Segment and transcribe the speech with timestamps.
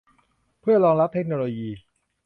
[0.61, 1.69] เพื่อรองรับเทคโนโลยี